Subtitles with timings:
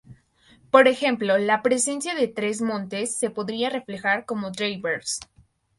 [0.71, 5.19] Por ejemplo, la presencia de tres montes se podría reflejar como Drei-Berg-s.